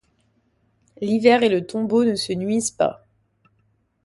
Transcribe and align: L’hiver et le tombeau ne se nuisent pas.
L’hiver 0.99 1.43
et 1.43 1.49
le 1.49 1.63
tombeau 1.67 2.03
ne 2.03 2.15
se 2.15 2.33
nuisent 2.33 2.71
pas. 2.71 3.05